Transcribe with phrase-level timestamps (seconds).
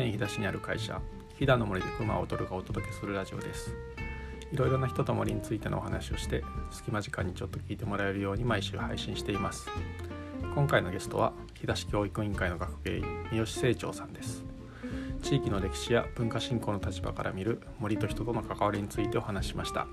[0.00, 1.00] 県飛騨市にある会社
[1.38, 3.74] 飛騨の森で熊を取るがお届けするラジオです。
[4.50, 9.68] いろいろな人と森についてのお話をして隙間時間にちょっと聞いてもらえるように毎週配信しています。
[10.54, 14.42] 今回のゲストは飛騨市教育委員会の学芸員三好清張さんです。
[15.22, 19.86] 地域の歴史や文化振興の立場から見る森と人との関わりについてお話しました。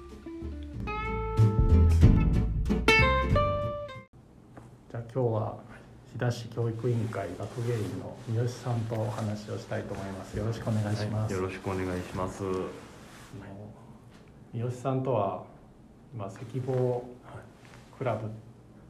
[4.90, 5.58] じゃあ今日は
[6.18, 10.36] 飛騨市教育委員会学芸員の三好さんとお話をしたいと思います。
[10.36, 12.44] よろしくお願いします、はい、よろしくお願いします。
[14.52, 15.44] 三好さんとは
[16.16, 17.08] 今赤坊
[18.00, 18.32] クラブ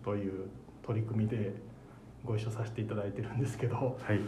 [0.05, 0.48] という
[0.81, 1.53] 取り組みで
[2.23, 4.22] ご一緒させていただいてるんですけど、はい、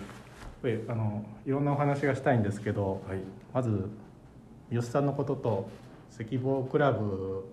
[0.89, 3.20] あのいろんなお話がしたいんですけど、はい、
[3.53, 3.89] まず
[4.70, 5.70] 三好さんのことと
[6.20, 7.45] 赤坊クラブ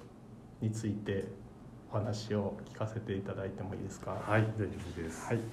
[0.60, 1.45] についてお
[1.96, 4.10] 話を聞かせていただいてもいいですか？
[4.10, 4.64] はい、大丈
[4.96, 5.26] 夫です。
[5.26, 5.36] はい。
[5.36, 5.46] はい。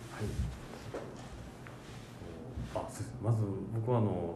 [2.76, 2.88] あ。
[3.24, 3.38] まず
[3.74, 4.36] 僕はあの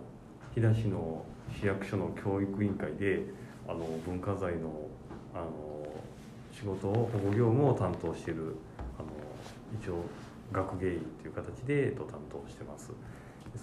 [0.55, 1.25] 飛騨市の
[1.59, 3.25] 市役所の教育委員会で
[3.67, 4.87] あの文化財の
[5.33, 5.87] あの
[6.51, 8.55] 仕事を保護業務を担当している
[8.97, 9.09] あの
[9.79, 10.01] 一応
[10.51, 12.91] 学芸員という形で、えっと、担当してます。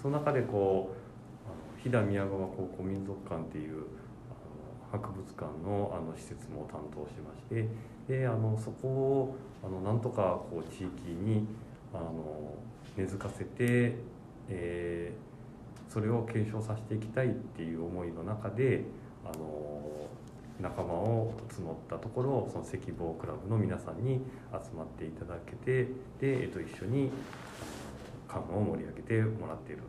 [0.01, 0.95] その中でこ
[1.79, 3.83] う飛騨宮川高校民族館っていう
[4.97, 7.67] 博物館のあの施設も担当してまして
[8.07, 11.45] であのそこをあのなんとかこう地域に
[11.93, 12.55] あの
[12.95, 13.95] 根付かせて、
[14.49, 18.83] えー、それを継承させていきたいっていう思いの中で
[19.25, 20.07] あの
[20.61, 24.21] 仲間を募ったところその赤坊クラブの皆さんに
[24.51, 25.83] 集まっていただけて
[26.21, 27.11] で、えっと、一緒に
[28.29, 29.81] 館を盛り上げてもらっている。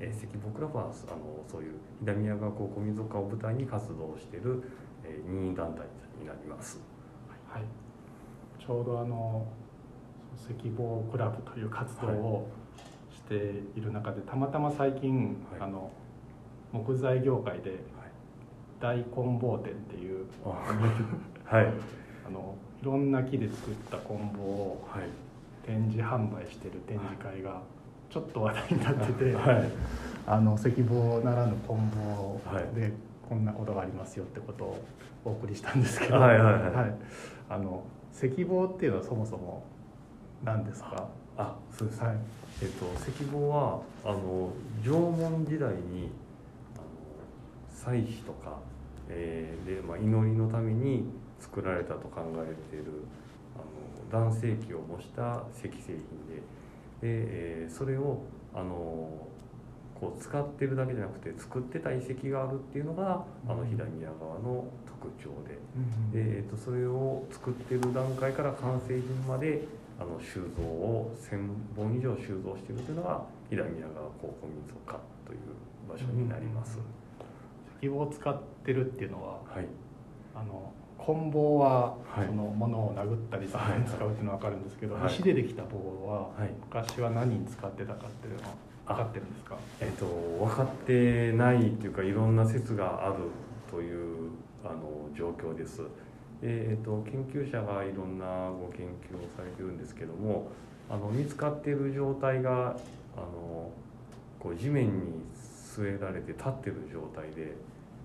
[0.00, 0.92] えー、赤坊クラブはあの
[1.50, 4.62] そういう飛騨宮川高校民族館を舞台に活動している、
[5.04, 5.86] えー、任意団体
[6.20, 6.80] になります。
[7.48, 7.62] はい、
[8.58, 9.46] ちょうどあの
[10.48, 12.48] 赤坊クラブという活動を
[13.10, 13.34] して
[13.76, 15.90] いる中で、たまたま最近、はい、あの
[16.72, 17.80] 木材業界で
[18.80, 20.26] 大棍棒店っていう、
[21.44, 21.66] はい、
[22.26, 24.88] あのいろんな木で作った棍棒を
[25.64, 27.62] 展示販売してる展示会が
[28.12, 29.70] ちょっと話題になってて、はい、
[30.26, 32.40] あの石棒ならぬ棍棒
[32.74, 32.92] で
[33.26, 34.84] こんなことがありますよってことを
[35.24, 36.94] お送りしたんですけど、はいはいはい、はい、
[37.48, 39.64] あの石棒っていうのはそもそも
[40.44, 41.08] 何ですか？
[41.38, 42.16] あそうです、はい、
[42.60, 44.50] えっと石棒はあの
[44.84, 46.10] 縄文時代に
[46.74, 46.84] あの
[47.70, 48.58] 祭祀とか、
[49.08, 51.04] えー、で、まあ、祈りのために
[51.40, 52.84] 作られたと考えている
[53.56, 55.96] あの男性器を模した石製品
[56.28, 56.42] で
[57.02, 57.08] で、
[57.64, 58.22] えー、それを
[58.54, 59.28] あの
[60.00, 65.54] こう使ってるだけじゃなくて作ってた遺跡があるっていうのがあの飛騨宮川の特徴で,、
[66.12, 69.66] でえー、とそれを作ってる段階から完成品まで
[70.00, 75.38] あの収蔵を1,000本以上収蔵しているというのが飛騨宮川高校民族館という
[75.88, 76.78] 場所になります。
[77.80, 79.66] 石棒を使ってるっていうのは、はい、
[80.34, 80.72] あの
[81.04, 84.22] 棍棒はその物を殴ったりするのに使うってい。
[84.22, 86.30] うのは分かるんですけど、はい、石でできた棒は
[86.68, 88.54] 昔は何に使ってたかっていうのは
[88.86, 93.16] 分かってるんですか、えっと、分かってないっていうかいろんな説がある
[93.70, 94.30] という
[94.64, 95.82] あの状況です。
[96.44, 100.48] えっと、研究者がいろんなご研究をされてるんですけども
[100.90, 102.76] あの見つかっている状態が
[103.16, 103.70] あの
[104.40, 107.54] こう地面に据えられて立ってる状態で、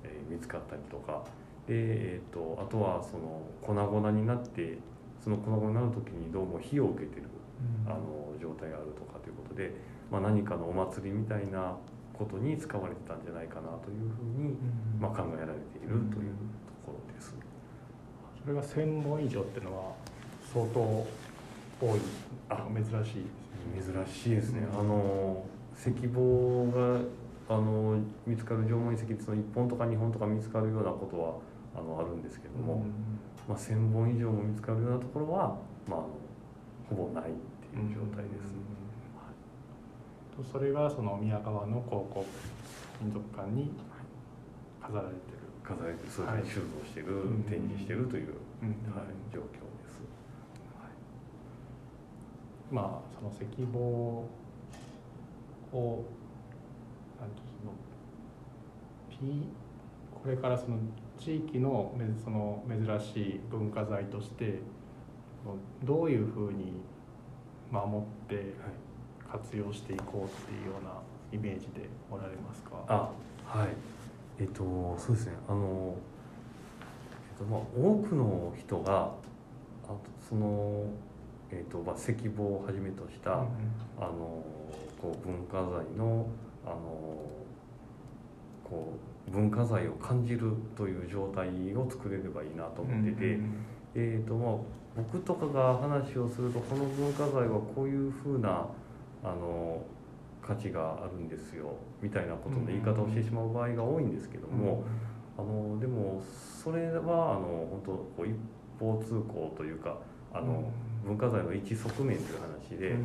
[0.03, 4.78] えー、見つかったりとかで、えーと、あとはその粉々になって
[5.23, 7.23] その粉々になる時にどうも火を受けてる、
[7.85, 9.72] うん、あの状態があるとかということで、
[10.11, 11.75] まあ、何かのお祭りみたいな
[12.13, 17.35] ことに使われてたんじゃないかなというふうに、うん、まあ、考えられているというところです。
[18.41, 19.94] それが1,000本以上っていうのは
[20.53, 22.00] 相当多い
[22.50, 23.25] あ珍しい
[23.75, 25.45] 珍しいですね、うん、あの
[25.77, 27.00] 石棒が
[27.50, 31.35] あの見つかる縄文遺跡その1本とか2本とか見つかるようなことは
[31.77, 32.83] あのあるんですけども、
[33.47, 35.57] まあ、1,000本以上も見つかるようなところは、
[35.88, 36.00] まあ、
[36.89, 37.33] ほぼないっ
[37.71, 38.57] ていう状態です。
[40.35, 42.25] とそれがその宮川の高校
[43.01, 43.71] 民族館に
[44.81, 45.47] 飾られてる。
[45.63, 47.07] 飾られてるそうですね、はい、収蔵してる、
[47.50, 48.38] 展示してるという、はい、
[49.33, 49.50] 状況で
[49.83, 50.00] す、
[50.79, 54.25] はい、まあその石棒を
[57.19, 57.74] なんてその
[59.09, 59.44] P
[60.24, 60.77] これからその
[61.19, 61.93] 地域の
[62.23, 64.59] その珍しい文化財として
[65.83, 66.73] どういうふうに
[67.71, 68.53] 守って
[69.29, 70.91] 活用していこうっていうような
[71.31, 72.83] イメージでおられますか？
[72.87, 73.09] あ
[73.45, 73.69] はい。
[74.39, 75.33] えっとそうですね。
[75.49, 75.95] あの、
[77.31, 79.11] えっとまあ、多くの人が
[79.83, 79.99] あと
[80.29, 80.85] その、
[81.51, 83.47] えっとまあ、石棒をはじめとした、うんうん、
[83.99, 84.11] あの
[85.01, 86.27] こう文化財の
[86.65, 86.79] ああの
[88.63, 93.39] こう文化財を感じるという状態を作れればいいなと思ってて、
[93.95, 94.56] えーとまあ、
[94.95, 98.68] 僕とかが話をするとこの文化財はこういうふうな
[99.24, 99.81] あの
[100.41, 104.83] 価値があるんですよみたいなことの言い方をしてしまう場合が多いんですけども、
[105.38, 106.21] あのでも
[106.63, 108.35] それはあの本当こう一
[108.79, 109.97] 方通行というか
[110.33, 110.71] あの、
[111.06, 112.95] 文化財の一側面という話で、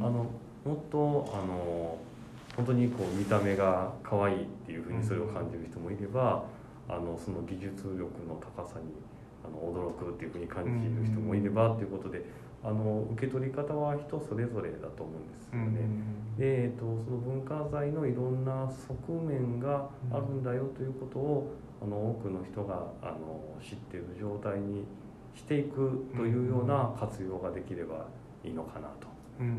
[0.00, 0.26] あの
[0.64, 1.98] もっとあの
[2.60, 6.44] 本当にこう見た目が可愛いっていうふうにそれを感じる人もいれば、
[6.88, 8.92] あのその技術力の高さに
[9.42, 12.50] あの驚くっていうふうに感じる人もいればっていうことで。
[12.62, 15.80] あの受け取り方は人それぞれだと思うんですよね。
[16.36, 21.52] で、えっと、その文化財のいろんな側面があるんだよということを
[21.82, 24.84] あの多くの人があの知っている状態に
[25.34, 28.04] していくというような活用ができれば
[28.44, 29.09] いいのかなと。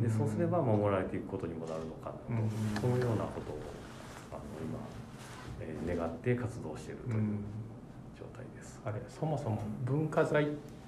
[0.01, 2.44] でそうすれば守られていくことにもなるのかなと、
[2.81, 3.60] そのようなことを
[4.31, 4.80] あの今、
[5.60, 7.24] えー、願って活動しているという
[8.18, 8.80] 状態です。
[8.86, 10.48] あれそもそも文化財っ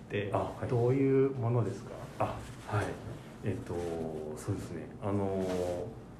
[0.10, 0.32] て
[0.70, 1.92] どういうものですか？
[2.20, 2.24] あ
[2.68, 2.86] はい。
[3.44, 3.74] えっ、ー、と
[4.38, 4.88] そうですね。
[5.02, 5.46] あの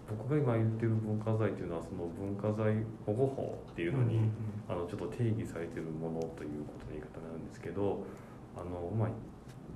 [0.10, 4.20] 僕が今言ってる文化財というのはその文化財保護法っていうのに、
[4.68, 8.04] あのちょっと定義されているものということの言い方なんですけど
[8.56, 9.10] あの、まあ、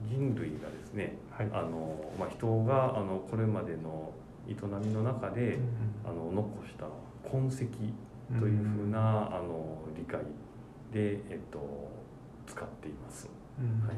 [0.06, 4.12] 人類がですね、はい、あのまあ、人があのこれまでの
[4.48, 4.54] 営
[4.86, 5.60] みの中で、
[6.06, 6.86] あの残した
[7.30, 10.22] 痕跡というふうな、あの理解
[10.92, 11.60] で、えっと、
[12.46, 13.30] 使っています。
[13.58, 13.96] はい。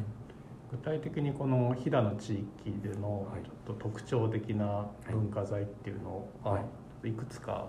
[0.72, 6.60] 具体的にこの飛騨の地域でのちょっと特徴的な文化財っていうのを、は
[7.04, 7.66] い、いくつか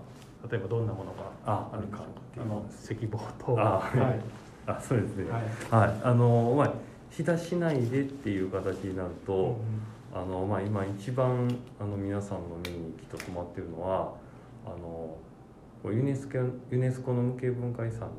[0.47, 2.03] 例えばどんなものがあるか？
[2.03, 4.19] っていうの石棒とあ、はい、
[4.67, 5.31] あそうですね。
[5.31, 5.43] はい、
[5.89, 6.73] はい、あのまあ
[7.11, 9.59] 飛騨市内でっていう形になると、
[10.13, 11.47] うん、あのまあ今一番
[11.79, 14.13] あの皆さんの目にきっと止まってるのは
[14.65, 15.17] あの
[15.91, 18.09] ユネスコユネスコの無形文化遺産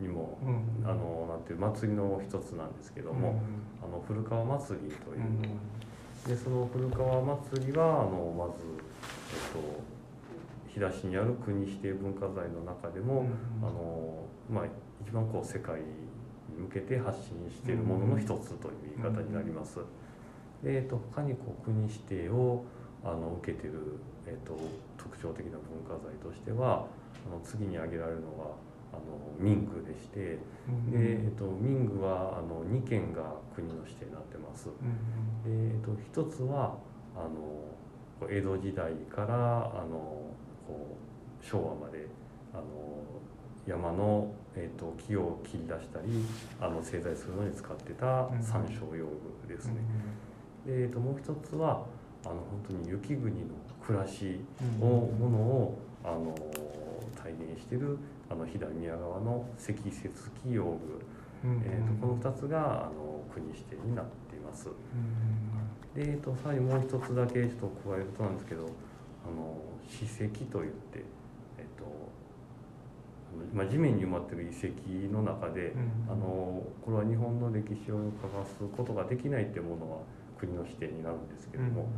[0.00, 5.20] にも、うん、あのなんていう祭りの一つなんですけども、うん、あの古川祭りという。
[5.20, 5.42] の、うん、
[6.28, 8.64] でその古川祭りはあのまず、
[9.32, 9.80] えっと、
[10.68, 13.26] 飛騨市にある国指定文化財の中でも、
[13.62, 14.64] あのまあ、
[15.06, 15.86] 一番こう世界に
[16.58, 19.78] 向けて発信しているものの一つという言い方になります。
[20.62, 22.64] でえっと、他にこう国指定を
[23.04, 24.56] あの受けてる、えっと、
[24.96, 26.86] 特徴的な文化財としては
[27.26, 28.44] あの次に挙げられるのが
[28.92, 29.02] あの
[29.40, 30.38] 民具でして、で
[30.92, 33.22] えっと、民具はあの2件が
[33.54, 34.66] 国の指定になってます。
[34.66, 34.70] で
[35.46, 36.76] えっと、一つは
[37.16, 39.96] あの江戸時代からあの
[40.66, 40.96] こ
[41.42, 42.06] う昭和まで
[42.54, 42.62] あの
[43.66, 46.24] 山の、えーと、木を切り出したり
[46.60, 49.06] あの製材するのに使ってた山椒用
[49.46, 49.74] 具ですね。
[50.66, 51.84] でえーと、もう一つは
[52.24, 53.46] あの本当に雪国の
[53.84, 54.40] 暮らし
[54.80, 56.34] を、ものをあの
[57.16, 57.98] 体現してる
[58.30, 60.78] あの飛騨宮川の積雪機用具、
[61.44, 64.66] えーと、この2つがあの国指定になっています。
[65.94, 71.04] で、えーと、さらにもう一つだけちょっと加えるとなんですけどあの史跡といって、
[73.54, 75.74] まあ、地面に埋まってる遺跡の中で、
[76.08, 79.98] あのこれは日本の歴史をかがすことができないっていうものは
[80.38, 81.88] 国の指定になるんですけれども、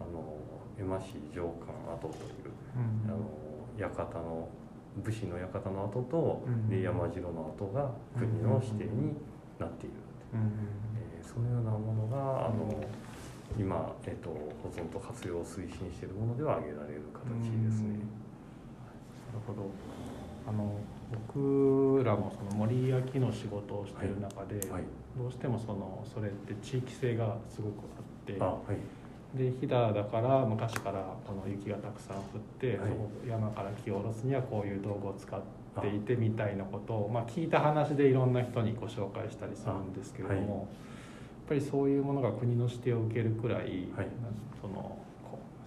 [0.00, 0.36] あの
[0.78, 2.52] 江馬市城館跡という、
[3.06, 3.30] あの
[3.78, 4.48] 館の
[5.04, 9.14] 武士の館の跡と、で山城の跡が国の指定に
[9.58, 9.94] なっている、
[11.20, 12.80] えー、そのようなものがあの、
[13.58, 18.00] 今、えーと、保存と活用を推進しているものでは挙げられる形ですね。
[19.32, 19.70] なるほど
[20.46, 20.72] あの
[21.28, 24.70] 僕らもその森焼きの仕事をしている中で、はい。
[24.70, 24.82] はい、
[25.18, 28.36] どうしてもそのそれって地域性がすごくあって。
[28.40, 28.76] あはい。
[29.36, 32.22] で飛騨だから昔からこの雪がたくさん降っ
[32.58, 32.90] て、はい、
[33.28, 35.40] 山から木を下ろすにはこういう道具を使っ
[35.82, 40.58] ていてみたいなことをまあ、聞いた話でいろんな人にご紹介したりするんですけれども、はい、やっ
[41.48, 44.08] ぱりそういうものが国の指定を受けるくらい、はい、
[44.60, 44.98] その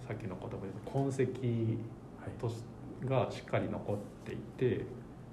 [0.06, 1.14] さっきの言葉で痕跡
[2.40, 2.64] とし
[3.06, 4.84] がしっかり残っていて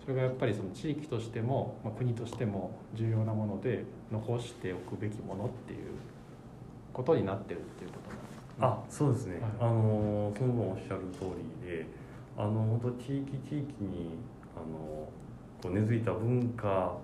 [0.01, 5.79] それがやっぱりその地域としても、まあ、国としても重要なもので残しておくべきものっていう
[6.93, 7.97] ことになってるっていうこ
[8.59, 11.25] とあそうですね、はい、あのその分おっしゃる通
[11.61, 11.85] りで
[12.37, 14.17] あの本当地域地域に
[14.55, 15.09] あの
[15.61, 16.97] こう根付いた文化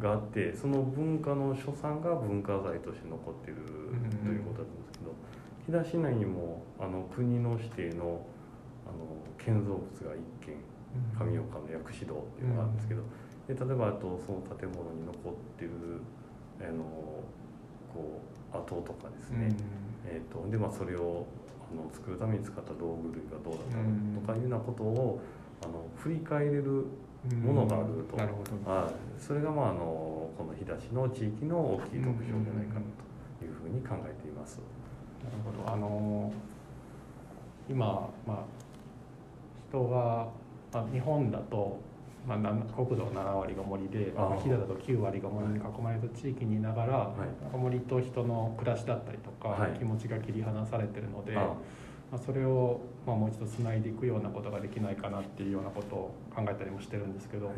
[0.00, 3.56] があって、うん、その文化の所産が文化財として残ってる
[4.24, 8.20] ということなんですけど、飛騨市内にもあの国の指定の
[8.86, 10.58] あの建造物が一軒
[11.14, 13.02] 上岡の薬師堂っていうのがあるんですけど、
[13.46, 15.70] で例えばあとその建物に残ってる
[16.58, 16.82] あの
[17.94, 18.20] こ
[18.52, 19.56] う跡とかですね、うん、
[20.10, 21.26] えーと、でまあそれを
[21.70, 25.20] ああの作るために使った道具類がどうだったのとかいうようなことを
[25.62, 26.86] あの振り返れる
[27.42, 28.70] ものがあると、なるほど。
[28.70, 32.80] はい、それが、まあ、あのこの日田市の地域の大きい特徴じゃないかな
[33.38, 34.60] というふうに考えています。
[35.22, 35.72] なるほど。
[35.72, 36.32] あの
[37.68, 38.44] 今、まあ、
[39.76, 40.28] 人が、
[40.72, 41.78] まあ、日本だと、
[42.26, 47.14] まあ、な国土7割が森で飛騨だと9割が森に囲まれた地域にいながら、は
[47.52, 47.56] い。
[47.56, 49.72] 森と人の暮らしだったりとか、はい。
[49.78, 51.40] 気持ちが切り離されてるので、あ
[52.10, 57.56] まあ、それを、まあ、もう一度つないでいくようなことができないかなっていうようなことを考えたりもしてるんですけど、はい。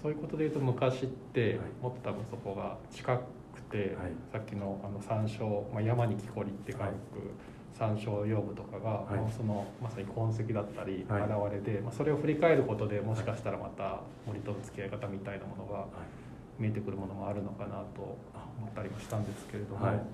[0.00, 1.58] そういうことでいうと昔ってはい。
[1.82, 3.18] もっと多分そこが近
[3.54, 3.86] くて、はい。
[4.32, 6.92] さっきのあの山椒、まあ、山に木こりって書くはい
[7.78, 9.20] 山椒用部とかが、い。
[9.20, 11.22] まあそのまさに痕跡だったりはい。
[11.22, 15.88] 現れで、まあ、それを振り返ることでもしかしたらまた森との付き合い方みたいなものがはい。
[16.58, 18.00] 見えてくるものもあるのかなと
[18.58, 19.94] 思ったりもしたんですけれども、はい。
[19.94, 20.04] なん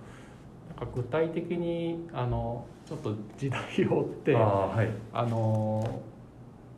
[0.77, 4.89] か具体的にあのちょっと時代を追ってあはい。
[5.13, 6.01] あの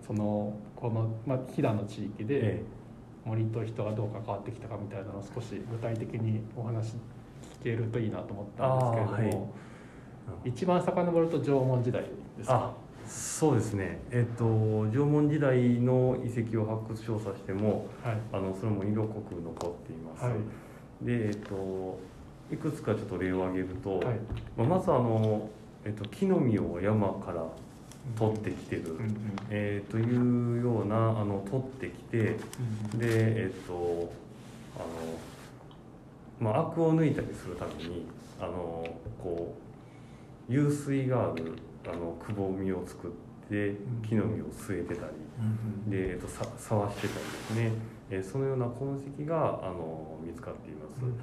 [0.07, 2.65] そのこの、まあ、飛騨の地域でえ
[3.25, 6.93] 森と人がどう関わってきたかみたいなのを少し具体的にお話
[7.61, 9.55] 聞けるといいなと思ったんですけれども、
[10.45, 12.03] 一番遡ると縄文時代
[12.37, 12.55] ですか？
[12.55, 12.75] あ
[13.07, 14.01] そうですね。
[14.11, 18.17] えっと縄文時代の遺跡を発掘調査してもはい。
[18.33, 20.35] あのそれも色濃く残っています、はい。
[21.05, 21.99] でえっと
[22.51, 24.19] いくつかちょっと例を挙げると、はい。
[24.57, 25.49] まあ、まずあの、
[25.85, 27.45] えっと、木の実を山から
[28.17, 29.17] 取ってきてる、うんうん
[29.51, 32.37] えーというようなあの取ってきて
[32.93, 32.99] うん。
[32.99, 34.13] でえっと
[34.77, 34.81] あ
[36.45, 38.07] の、まあ、アクを抜いたりするために
[38.41, 38.87] あの
[39.23, 39.65] こう
[40.49, 41.53] 湧水がある
[41.87, 43.11] あのくぼみを作っ
[43.49, 47.73] て木の実を据えてたりうんで、えっと、さ触してたりですね、
[48.11, 51.03] えーそのような痕跡があの見つかっています。
[51.03, 51.15] うん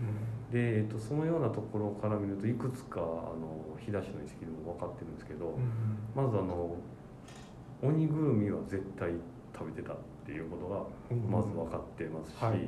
[0.51, 5.71] で、えっと、そのようなところから見るといくつかあの日田市の遺跡でも分かってるんですけど、うん
[6.13, 6.75] まずあの
[7.81, 9.11] 鬼ぐるみは絶対
[9.57, 12.59] 食べてたっていうことがうんまず分かってますし、はい。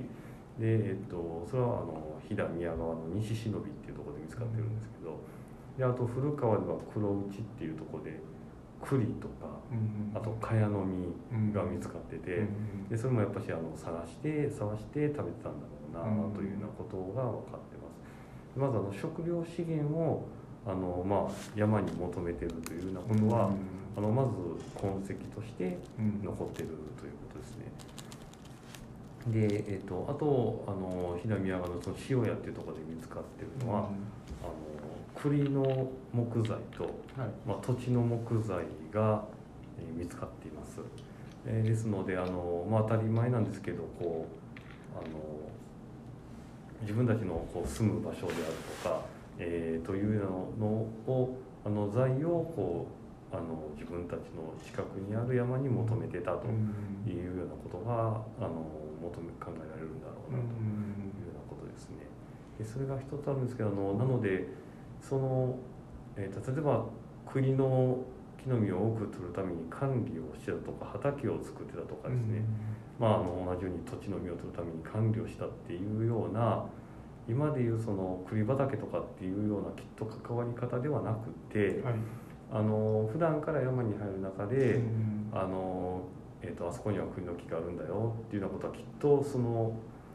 [0.59, 5.17] で、えっと、それはあの飛騨宮川の西忍びっていうところで見つかってるんですけど
[5.77, 8.19] であと古川では黒内っていうところで
[8.81, 12.37] 栗とかうんあと茅の実が見つかってて。
[12.37, 18.59] うんでそれもやっぱしあの探して探して食べてたんだろうなうんというようなことが分かってます。
[18.59, 20.27] まずあの食料資源を
[20.63, 23.49] あの、まあ、山に求めてるというようなことは、
[23.97, 24.29] あのまず
[24.79, 26.67] 痕跡としてうん残ってる
[26.99, 27.71] ということですね。
[29.27, 33.89] で、えっとあとあの飛騨宮川のその塩屋っていうところで見つかってるのは、あの
[35.15, 39.23] 栗の木材とはいまあ、土地の木材が
[39.77, 40.79] えー見つかっています、
[41.45, 44.25] えーですのであの、まあ、当たり前なんですけどこ
[44.95, 45.19] うあの
[46.81, 48.35] 自分たちのこう住む場所である
[48.83, 49.01] とか、
[49.39, 50.21] えーというよ
[50.57, 50.67] うなの
[51.07, 52.87] をあの材をこ
[53.31, 58.61] うあの自分たちの近くにある山に求めてたとうんいうようなことがあの
[59.01, 60.43] 求め考えられるんだろうなと。
[60.43, 62.05] いうようなことですね。
[62.59, 64.47] でそれが一つあるんですけどあのなので
[65.07, 65.55] その、
[66.15, 66.85] えーと例えば
[67.31, 67.99] 栗の
[68.43, 72.43] 木の実を多く取るために管理をしてたとか畑を作ってたとかですね、
[72.99, 76.65] まあ、あの同じように土地の実を取るために管理をしたっていうような
[77.27, 81.95] 今でいうその栗畑とかっていうようなきっと関わり方ではなくてはい。
[82.51, 85.31] あの普段から山に入る中で、うん。
[85.33, 86.03] あの、
[86.43, 89.73] えー、とあそこには栗の木があるんだよっていうようなことはきっとその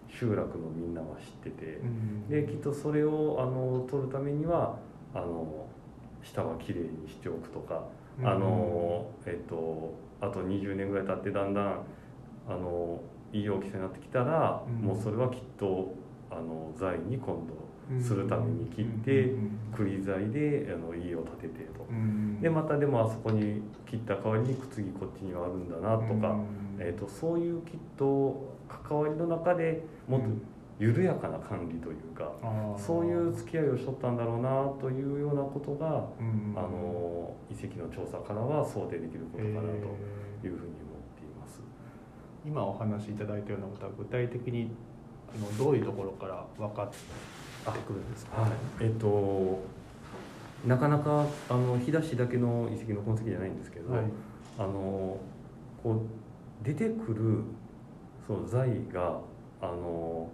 [0.08, 2.28] 集落のみんなは知っててうん。
[2.28, 4.78] できっとそれをあの取るためには
[5.14, 5.66] あの
[6.22, 7.84] 下はきれいにしておくとか、
[8.22, 11.82] あのえっ、とあと20年ぐらい経ってだんだん
[12.48, 13.00] あの
[13.32, 14.86] いい大きさになってきたら、うん。
[14.86, 15.94] もうそれはきっと
[16.30, 17.67] あの材に今度
[18.00, 21.86] するために切っうてん栗材であの家を建ててと。
[21.88, 22.40] うん。
[22.40, 26.46] でまたでもあそこに切った代わりに次こっちにはあるんだなとか、うん。
[26.78, 30.26] えー、とそういうきっと関わりの中でもっと
[30.78, 32.30] 緩やかな管理というか、
[32.76, 36.54] そういう付き合いをしとったんだろうなというようなことが、うん。
[36.56, 39.66] あの遺跡の調査からは想定できることかなと
[40.44, 41.60] えいうふうに思っています。
[42.44, 44.70] ー今お話しいただいたようなことは具体的に
[45.34, 46.90] あのどういうところから分かっ
[47.72, 48.42] てくるんですか？
[48.42, 49.60] はい、えっ、と
[50.66, 54.04] なかなかあの日田市だけの遺跡の痕跡じゃないんですけど、はい。
[54.58, 55.16] あの
[55.82, 57.44] こう出てくる
[58.26, 59.20] その材が
[59.62, 60.28] あの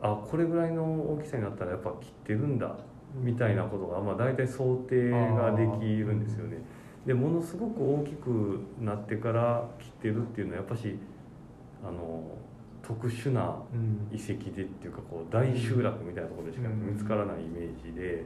[0.00, 2.74] あこれぐらいの大きさになったらやっぱ切ってるんだ
[3.14, 6.58] みたいなことが、まあ、大体想定ができるんですよね。
[7.06, 10.98] でものすごく大きくなってから切ってるっていうのはやっぱし
[11.84, 12.22] あの
[12.82, 14.16] 特殊なうん。
[14.16, 18.24] 遺跡でっていうかこう大集落みたいなところでしか見つからないイメージで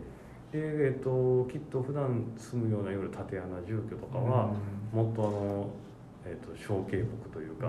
[0.53, 4.53] で、えっと、きっと普段住むようないわゆる縦穴住居とかは、
[4.93, 5.71] もっとあの、
[6.25, 7.69] えっと、小径木というか、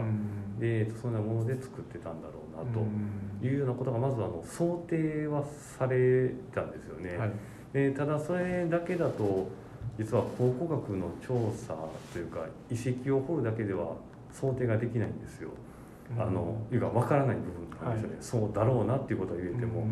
[0.59, 5.43] で、えっと、そんなもので作ってたんだろうなというようなことがまずあの想定は
[5.77, 7.17] されたんですよね。
[7.17, 7.31] はい。
[7.73, 9.49] でただそれだけだと
[9.97, 11.75] 実は考古学の調査
[12.13, 12.39] というか
[12.71, 13.95] 遺跡を掘るだけでは
[14.31, 15.49] 想定ができないんですよ。
[16.17, 19.87] あのいうか分からない部分なんですよね、そうだろうなっていうことは言えても、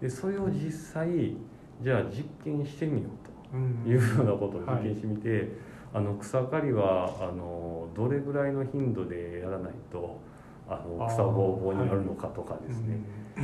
[0.00, 1.36] でそれを実際
[1.82, 5.48] じゃあ実験してみようというようなことを実験してみて、
[5.92, 10.20] あの草刈りはあのどれぐらいの頻度でやらないと
[10.68, 13.00] あの草ぼうぼうになるのかとかですね、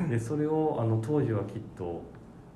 [0.08, 2.02] でそれをあの当時はきっと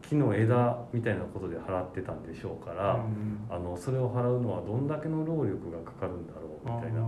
[0.02, 3.04] 木の枝みたいなことで払ってたんでしょうから、
[3.49, 7.02] あのそれを払うのはどんだけの労力がかかるんだろうみたいな、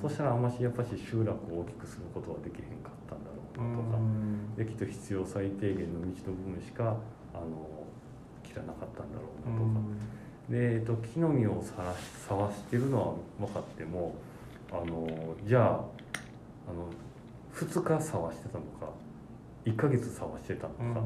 [0.00, 3.98] そしたらあんましやっぱし集落を大きくすることはできへんかったんだろうなとか、
[4.56, 6.96] できっと必要最低限の道の部分しか
[7.34, 7.86] あの
[8.42, 9.80] 切らなかったんだろうなとか、
[10.48, 11.94] で、えっと、木の実を探
[12.52, 13.00] してるの
[13.38, 14.14] は分かっても
[14.72, 15.06] あの
[15.46, 16.88] じゃああの
[17.54, 18.92] 2日探してたのか
[19.64, 21.02] 1ヶ月探してたのか、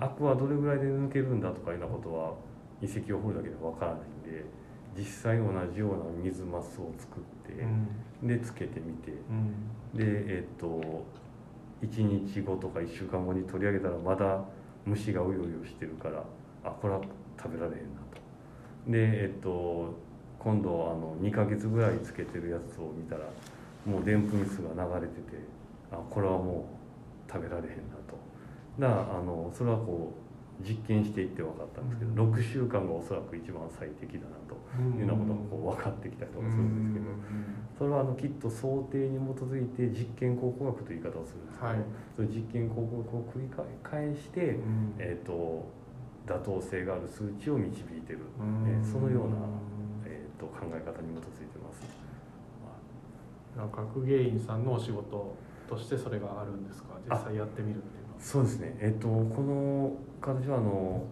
[0.00, 2.34] アクはどれぐらいで抜けるんだとかいうようなことは
[2.82, 4.44] 遺跡を掘るだけでわからないんで
[4.96, 7.64] 実際同じような水マスを作って、
[8.22, 9.12] でつけてみて、
[9.94, 11.04] でえっと
[11.82, 14.44] 1日後とか1週間後に取り上げたらまだ
[14.86, 16.24] 虫がうようよしてるから
[16.64, 17.00] あこれは
[17.40, 18.20] 食べられへんなと。
[18.90, 19.94] でえっと
[20.38, 23.22] 今度あの2ヶ月ぐらいつけてるやつを見たら
[23.86, 25.38] もうでんぷん質が流れてて
[25.90, 26.83] あこれはもう
[27.34, 28.14] 食べられへんなと。
[28.78, 30.24] だからあのそれはこう
[30.62, 34.54] 実験していって分かったんですけど、6週間がおそらく一番最適だなと
[34.96, 37.10] いうようなことがこう分かってきたりとかするんですけど、
[37.76, 41.82] それはあのきっと想定に基づいて実験考古学という言い方をするんですけど、はい。
[42.14, 43.50] その実験考古学を繰り
[43.82, 44.62] 返して、
[44.98, 45.66] えー、と
[46.26, 48.20] 妥当性がある数値を導いてる、
[48.64, 49.36] えーそのような、
[50.06, 51.82] えー、と考え方に基づいてます。
[53.56, 55.36] 学芸員さんのお仕事
[55.68, 56.94] としてそれがあるんですか？
[57.08, 58.20] 実際やってみるっていうのは。
[58.20, 61.04] そうですね、えっと、この形はあの、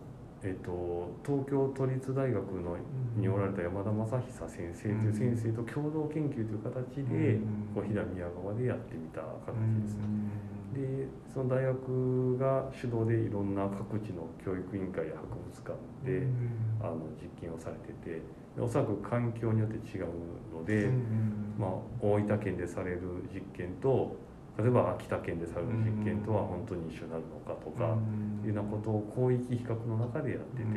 [0.43, 2.77] えっと、東京都立大学の
[3.17, 7.39] におられた山田正久先生という先生と共同研究という形で、
[7.75, 9.95] こう飛騨宮川でやってみた形です。
[9.97, 10.03] ね。
[10.73, 16.27] でその大学が主導でいろんな各地の教育委員会や博物館で、
[16.81, 18.23] あの実験をされてて
[18.57, 20.07] でおそらく環境によって違う
[20.51, 20.89] ので、
[21.59, 23.01] まあ、大分県でされる
[23.35, 24.17] 実験と
[24.59, 27.97] 例えば秋田県でされる実験とは本当に一緒になるのかとか、
[28.45, 30.69] いうようなことを広域比較の中でやってて、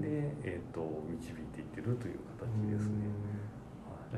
[0.00, 3.04] で、えー、と導いていってるという形ですね。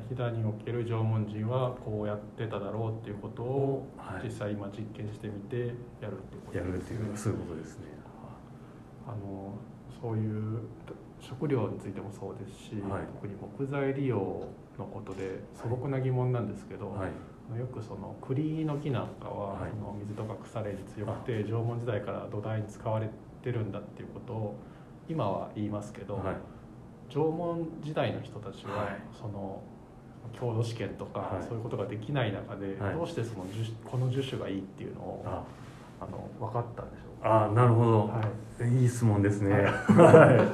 [0.08, 4.26] 飛騨における縄文人はこうやってただろうっていうことをはい。
[4.26, 7.86] 実際今実験してみてやるっていうことやるっていうそういうことですね。
[9.06, 9.54] あの
[10.00, 10.60] そういう
[11.20, 13.02] 食料についてもそうですし、はい。
[13.14, 14.16] 特に木材利用
[14.78, 17.10] のことで素朴な疑問なんですけど、はい
[17.58, 23.08] よくその栗の木なんかは、はの水とか腐れに強くて縄文時代から土台に使われ
[23.42, 24.54] てるんだっていうことを
[25.08, 26.36] 今は言いますけど、はい。
[27.10, 28.96] 縄文時代の人たちは、はい。
[29.12, 29.62] その
[30.40, 31.42] 郷土試験とか、はい。
[31.46, 32.94] そういうことができない中で、はい。
[32.94, 35.44] どうしてその樹この樹種がいいっていうのをあ。
[36.00, 37.44] あの分かったんでしょうか？
[37.44, 38.20] あなるほど、は
[38.60, 38.82] い。
[38.82, 39.52] い、い質問ですね。
[39.52, 39.62] はい。
[39.62, 40.48] はい、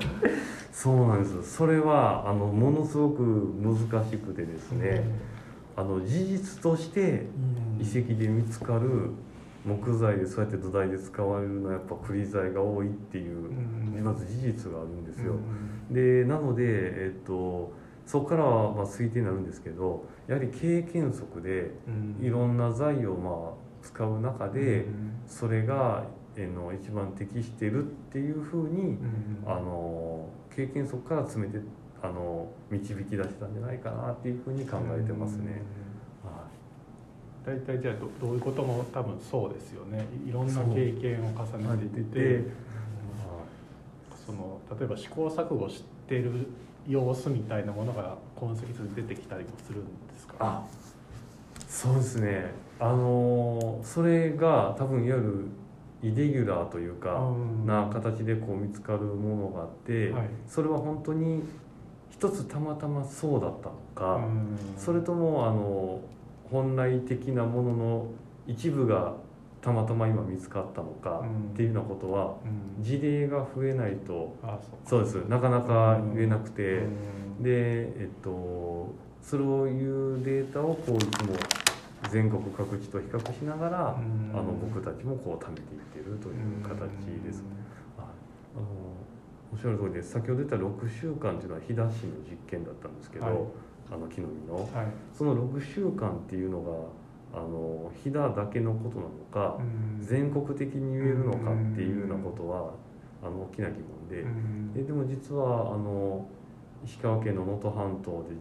[0.71, 1.57] そうなんです。
[1.57, 5.03] それはあのものすごく難しくてですね、
[5.81, 7.61] あの事実としてうん。
[7.81, 9.13] 遺跡で見つかる
[9.65, 14.05] 木材でそうやって土台で使われるのはやっぱ栗材が多いっていううん。
[14.05, 15.33] まず事実があるんですよ。
[15.33, 17.73] うんでなので、えっと、
[18.07, 22.25] そこからはまあ推定になるんですけどやはり経験則でうん。
[22.25, 26.05] いろんな材をまあ使う中でうんそれが
[26.37, 28.99] えの一番適してるっていうふうにうん。
[29.47, 31.59] あの経験則から詰めて
[32.03, 35.63] あの導き出したんじゃないかなっていうふうに考えてますね。
[36.25, 36.47] は
[37.45, 40.07] 大体じゃあどどういうことも多分そうですよね。
[40.27, 42.71] いろんな経験を重ねていって。
[44.27, 46.47] その例えば試行錯誤してる
[46.87, 48.61] 様子みたいなものが痕跡
[48.95, 50.35] 出てきたりもするんですか？
[50.39, 50.65] あ
[51.67, 52.53] そうですね。
[52.79, 55.49] あのそれが多分いわゆる
[56.03, 57.67] イレギュラーというかうん。
[57.67, 60.29] な形でこう見つかるものがあって、はい。
[60.47, 61.43] それは本当に
[62.21, 64.59] 一つたまたまそうだったのか、うん。
[64.77, 66.03] それともあの
[66.51, 68.07] 本来的なものの
[68.47, 69.15] 一部が
[69.63, 71.53] たまたま今見つかったのかうん。
[71.53, 72.85] っていうようなことはうん。
[72.85, 75.05] 事例が増えないとあそう。
[75.05, 75.15] です。
[75.31, 76.89] なかなか言えなくて、う
[77.41, 77.43] ん。
[77.43, 81.33] でえっとそういうデータをこういつも
[82.11, 84.39] 全国各地と比較しながら、うん。
[84.39, 86.91] あの僕たちもこう貯めていってるという形
[87.25, 87.43] です。
[87.99, 88.67] ああの
[89.53, 93.35] おっしゃる通りです先ほど言った6週間っていうのは飛騨市の実験だったんですけど、はい。
[93.93, 94.55] あの木の実の。
[94.73, 94.87] はい。
[95.13, 100.05] その6週間っていうのがあの飛騨だけのことなのか、うん。
[100.05, 102.75] 全国的に言えるのかっていうようなことは
[103.23, 104.73] あの大きな疑問で,、うん。
[104.73, 106.27] ででも実はあの
[106.85, 108.37] 石川県の能登半島で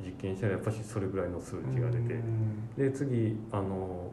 [0.00, 2.68] 実験したらやっぱりそれぐらいの数値が出て、うん。
[2.76, 4.12] で次あの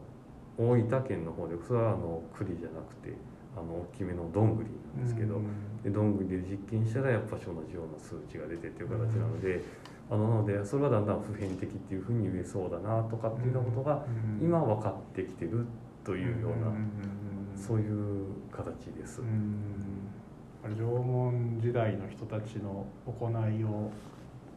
[0.58, 3.14] 大分県の方でそれはあの栗じゃなくて
[3.56, 5.40] あの大きめのどんぐりなんですけど、
[5.82, 9.62] でどんぐりで実験したらやっぱし同じような数値が出てっていう形なので、
[10.10, 14.04] あのなのでそれはだんだん普遍的っていうふうに言えそうだなとかっていうようなことが
[14.40, 14.44] うん。
[14.44, 15.66] 今分かってきてる
[16.04, 16.90] というような、ん。
[17.56, 19.22] そういう形です。
[20.64, 23.90] 縄文時代の人たちの行いを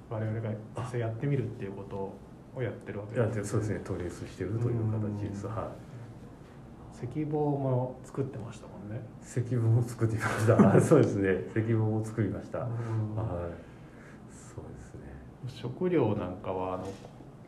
[0.10, 2.14] 我々が実際やってみるっていうこと
[2.56, 3.82] をやってるわけいやでそうですね。
[3.84, 5.48] トレースしてるという形です。
[5.48, 5.56] うん。
[5.56, 5.87] はい。
[7.04, 9.06] 石棒も作ってましたもんね。
[9.24, 10.78] 石棒も作ってみました。
[10.78, 11.44] あ そうですね。
[11.56, 12.60] 石棒も作りました。
[12.60, 12.70] はい。
[12.70, 12.76] うん
[14.32, 15.02] そうですね。
[15.48, 16.86] 食料なんかはあの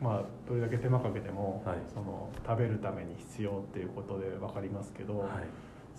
[0.00, 5.28] まあどれだけ手間かけても、はいその食べるために必要っていうことで分かりますけど、はい。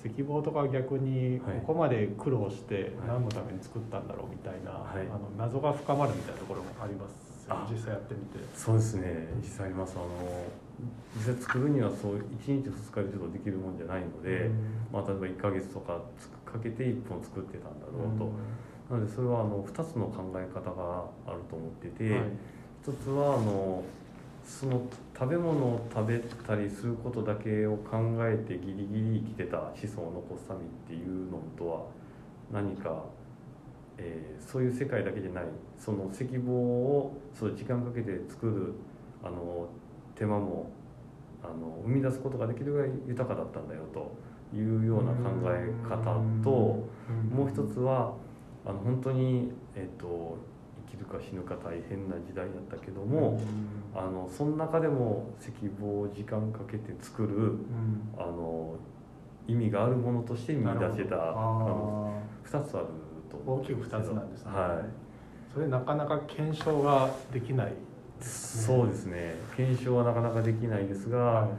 [0.04, 8.40] 石棒とかは逆にはいここまで苦労してはい何のために作ったんだろうみたいな、はいあの謎が深まるみたいなところもありますよねあ実際やってみて。
[8.56, 9.28] そうですね。
[9.42, 9.98] 実際あります。
[9.98, 10.08] あの
[11.16, 14.50] 実際作るにはそう一日二日でちょっとできるもんじゃないので、
[14.92, 18.32] まあ例えば一ヶ月とかつかけて一本作ってたんだろうと。
[18.94, 22.12] なのでそれはあの二つの考え方があると思ってて。
[22.12, 22.22] はい
[22.84, 23.84] 一つはあの
[24.44, 24.82] その
[25.14, 31.82] 食べ物を食べたりすることだけを考えてギリギリ生きてた子孫を残すためっていうのとは
[32.52, 33.04] 何か、
[34.00, 35.44] えーそういう世界だけじゃない
[35.78, 38.74] その石棒をそう時間かけて作る
[39.24, 39.70] あの
[40.22, 40.70] 手間も
[41.44, 44.16] あの生み出すことができるぐらい豊かだったんだよと
[44.56, 46.86] いうような考え方と。
[47.34, 48.14] もう一つは
[48.64, 50.38] あの本当に、えっと
[50.88, 53.42] 生きるか死ぬか大変な時代だったけども、
[53.96, 58.76] あのその中でも石棒を時間かけて作るうんあの
[59.48, 62.88] 意味があるものとして見出せたあのあ2つある
[63.32, 64.52] とー大きく二つなんですね。
[64.52, 64.84] は
[65.54, 67.74] それなかなか検証ができない。
[68.22, 69.36] い、そうですね。
[69.56, 71.50] 検証はなかなかできないですが、は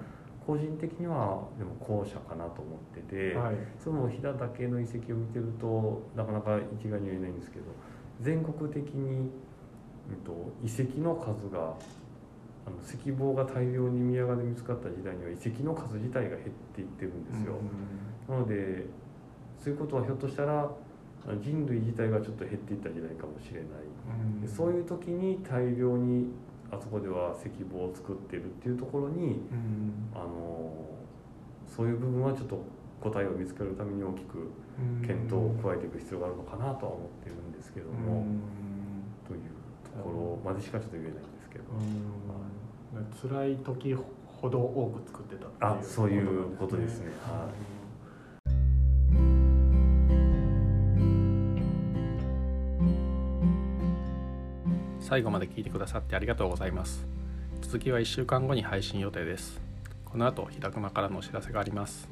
[0.46, 3.35] 個人的にはでも後者かなと思ってて、い。
[3.35, 3.55] はい。
[3.83, 7.66] その飛騨だけの遺跡を見てるとなかなか一概には言えないんですけど
[8.20, 9.31] 全国的に、
[10.11, 11.75] うん、と遺跡の数が
[12.64, 17.59] あの石棒が大量に宮川で見つかった時代には遺跡の数自体が減っていってるんですよ、
[18.29, 18.87] なので
[19.59, 20.70] そういうことはひょっとしたら
[21.40, 24.48] 人類自体がちょっと減っていった時代かもしれない。
[24.48, 26.29] そういう時に大量に
[26.73, 30.11] あそこでは石棒を作ってるっていうところにうん。
[30.15, 30.73] あの
[31.69, 32.63] そういう部分はちょっと
[33.01, 34.51] 答えを見つけるために大きく
[35.07, 38.41] 検討を加えていく必要があるのかなとは思ってるんですけども、うん。
[39.27, 39.41] という
[39.85, 41.65] ところまでしかちょっと言えないんですけど、
[42.95, 43.31] うん。
[43.31, 47.07] 辛い時ほど多く作ってたっていうあそういうことですね。
[47.23, 47.49] は
[55.12, 57.05] 最後まで聞いてくださってありがとうございます
[57.61, 59.61] 続きは1週間後に配信予定です
[60.07, 62.09] この後日高熊からのお知らせがあります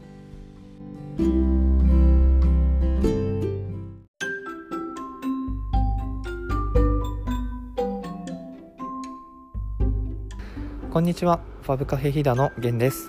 [10.92, 13.08] こんにちは、ファブカフェ飛騨の源です。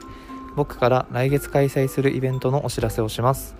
[0.55, 3.55] 僕から来月開催するイベントのお知らせをします。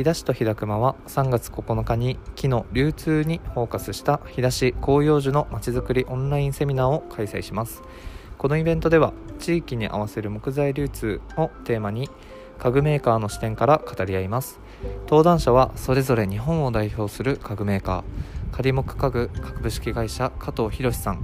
[0.00, 7.82] 飛騨市と飛騨熊は3月9日に木の流通にフォーカスした飛騨市広葉樹のまちづくりオンラインセミナーを開催します。
[8.38, 12.08] このイベントでは地域に合わせる木材流通をテーマに
[12.58, 14.58] 家具メーカーの視点から語り合います。
[15.02, 21.20] 登壇者はそれぞれ日本を代表する家具メーカー仮木家具株式会社加藤博さん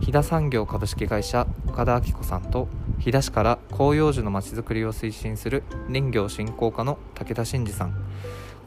[0.00, 7.94] 飛騨産業株式会社岡田明子さんと飛騨市から広葉樹のまちづくりを推進する林業振興課の武田真二さん。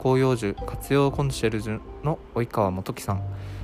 [0.02, 3.22] 広葉樹活用コンシェルジュの及川元樹さん。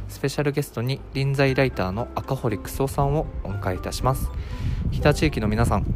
[0.09, 4.31] スペシャルゲストに臨在ライターの赤堀楠夫さんをお迎えいたします。
[4.91, 5.87] 飛騨地域の皆さん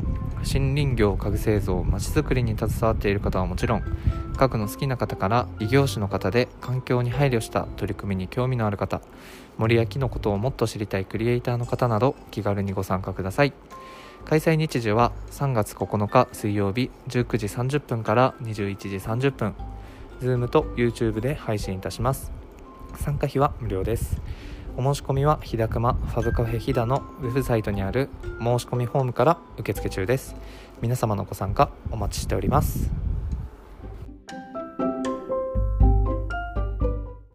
[0.44, 3.82] 森林業家具製造まちづくりに携わっている方はもちろん
[4.36, 9.00] 家具の好きな方から異業種の方で環境に配慮した取り組みに興味のある方
[9.56, 13.52] 森や木のことをもっと知りたいクリエイターの方など気軽にご参加ください。
[14.24, 19.54] 開催日時は3月9日水曜日19時30分から21時30分。
[20.20, 22.32] Zoom と YouTube で配信いたします。
[22.96, 24.20] 参加費は無料です。
[24.76, 28.08] お申し込みはひだくまファブカフェひだのウェブサイトにある
[28.40, 30.34] 申し込みフォームから受付中です。
[30.80, 33.11] 皆様のご参加お待ちしております。